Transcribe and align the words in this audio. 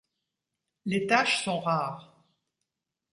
Les 0.85 1.05
taches 1.05 1.43
sont 1.43 1.59
rares. 1.59 2.25